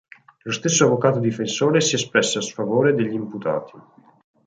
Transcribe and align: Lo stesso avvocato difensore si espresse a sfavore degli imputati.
Lo 0.45 0.51
stesso 0.51 0.85
avvocato 0.85 1.19
difensore 1.19 1.79
si 1.79 1.93
espresse 1.93 2.39
a 2.39 2.41
sfavore 2.41 2.95
degli 2.95 3.13
imputati. 3.13 3.73